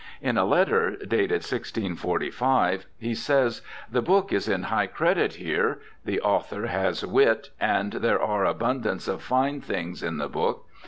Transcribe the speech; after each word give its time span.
In 0.19 0.35
a 0.35 0.45
letter, 0.45 0.95
dated 0.95 1.43
1645, 1.43 2.87
he 2.97 3.13
says, 3.13 3.61
'the 3.91 4.01
book 4.01 4.33
is 4.33 4.49
in 4.49 4.63
high 4.63 4.87
credit 4.87 5.33
here; 5.35 5.79
the 6.05 6.19
author 6.21 6.65
has 6.65 7.05
wit, 7.05 7.51
and 7.59 7.93
there 7.93 8.19
are 8.19 8.43
abundance 8.43 9.07
of 9.07 9.21
fine 9.21 9.61
things 9.61 10.01
in 10.01 10.17
the 10.17 10.27
book. 10.27 10.65